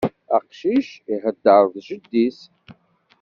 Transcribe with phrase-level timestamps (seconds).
[0.37, 2.39] Aqcic ihedder d jeddi-s.